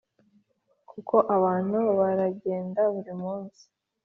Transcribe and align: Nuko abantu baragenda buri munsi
Nuko 0.89 1.15
abantu 1.37 1.77
baragenda 1.99 2.81
buri 2.93 3.13
munsi 3.21 3.63